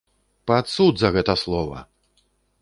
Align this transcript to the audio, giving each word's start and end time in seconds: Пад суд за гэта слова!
Пад 0.51 0.65
суд 0.75 0.93
за 1.01 1.11
гэта 1.17 1.37
слова! 1.43 1.85